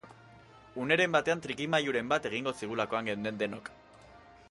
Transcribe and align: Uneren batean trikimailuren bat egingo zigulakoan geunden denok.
Uneren 0.85 1.13
batean 1.17 1.45
trikimailuren 1.45 2.11
bat 2.15 2.27
egingo 2.31 2.57
zigulakoan 2.63 3.11
geunden 3.11 3.43
denok. 3.45 3.75